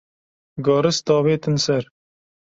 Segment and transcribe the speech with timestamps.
[0.67, 1.83] garis davêtin ser